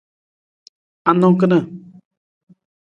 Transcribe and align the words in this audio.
Anang 1.09 1.35
kana? 1.39 1.59